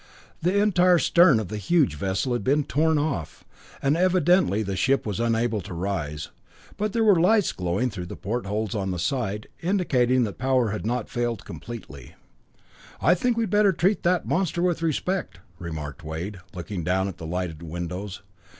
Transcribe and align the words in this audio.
The 0.41 0.59
entire 0.59 0.97
stern 0.97 1.39
of 1.39 1.49
the 1.49 1.57
huge 1.59 1.93
vessel 1.93 2.33
had 2.33 2.43
been 2.43 2.63
torn 2.63 2.97
off, 2.97 3.43
and 3.83 3.95
evidently 3.95 4.63
the 4.63 4.75
ship 4.75 5.05
was 5.05 5.19
unable 5.19 5.61
to 5.61 5.75
rise, 5.75 6.29
but 6.75 6.91
there 6.91 7.03
were 7.03 7.21
lights 7.21 7.51
glowing 7.51 7.91
through 7.91 8.07
the 8.07 8.15
portholes 8.15 8.73
on 8.73 8.89
the 8.89 8.97
side, 8.97 9.45
indicating 9.61 10.23
that 10.23 10.39
power 10.39 10.71
had 10.71 10.87
not 10.87 11.07
failed 11.07 11.45
completely. 11.45 12.15
"I 12.99 13.13
think 13.13 13.37
we'd 13.37 13.51
better 13.51 13.73
treat 13.73 14.01
that 14.01 14.27
monster 14.27 14.63
with 14.63 14.81
respect," 14.81 15.37
remarked 15.59 16.03
Wade, 16.03 16.39
looking 16.55 16.83
down 16.83 17.07
at 17.07 17.17
the 17.19 17.27
lighted 17.27 17.61
windows. 17.61 18.23